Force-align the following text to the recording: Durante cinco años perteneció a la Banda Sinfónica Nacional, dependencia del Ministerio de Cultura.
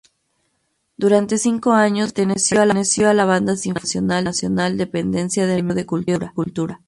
Durante 0.97 1.37
cinco 1.37 1.73
años 1.73 2.11
perteneció 2.13 3.07
a 3.07 3.13
la 3.13 3.23
Banda 3.25 3.55
Sinfónica 3.55 4.19
Nacional, 4.23 4.75
dependencia 4.75 5.45
del 5.45 5.61
Ministerio 5.63 6.17
de 6.17 6.33
Cultura. 6.33 6.79